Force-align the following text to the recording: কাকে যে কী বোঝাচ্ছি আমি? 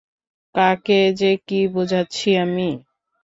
কাকে 0.55 0.99
যে 1.19 1.31
কী 1.47 1.59
বোঝাচ্ছি 1.73 2.29
আমি? 2.43 2.69